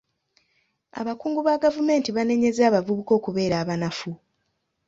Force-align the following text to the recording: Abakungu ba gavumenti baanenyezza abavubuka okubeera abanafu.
Abakungu 0.99 1.39
ba 1.47 1.61
gavumenti 1.63 2.09
baanenyezza 2.15 2.61
abavubuka 2.69 3.11
okubeera 3.19 3.55
abanafu. 3.63 4.11